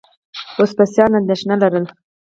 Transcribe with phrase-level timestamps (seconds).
[0.59, 1.91] وسپاسیان اندېښنه لرله.